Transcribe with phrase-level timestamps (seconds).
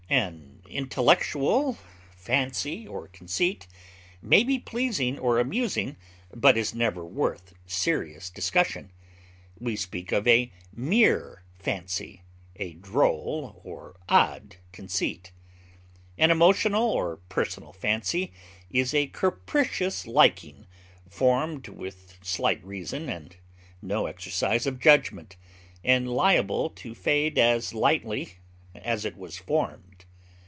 [0.09, 1.77] An intellectual
[2.17, 3.65] fancy or conceit
[4.21, 5.95] may be pleasing or amusing,
[6.35, 8.91] but is never worth serious discussion;
[9.57, 12.23] we speak of a mere fancy,
[12.57, 15.31] a droll or odd conceit.
[16.17, 18.33] An emotional or personal fancy
[18.69, 20.67] is a capricious liking
[21.07, 23.37] formed with slight reason and
[23.81, 25.37] no exercise of judgment,
[25.85, 28.39] and liable to fade as lightly
[28.75, 29.87] as it was formed.